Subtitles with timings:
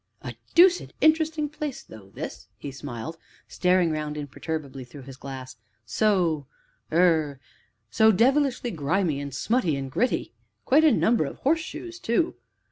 [0.23, 6.47] "A deuced interesting place though, this," he smiled, staring round imperturbably through his glass; "so
[6.91, 7.39] er
[7.91, 10.33] so devilish grimy and smutty and gritty
[10.65, 12.33] quite a number of horseshoes, too.